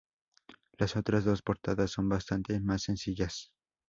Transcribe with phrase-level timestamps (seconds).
[0.79, 3.53] Las otras dos portadas son bastante más sencillas.